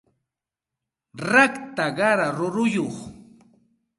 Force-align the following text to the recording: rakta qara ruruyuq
rakta 1.31 1.87
qara 1.97 2.27
ruruyuq 2.37 2.97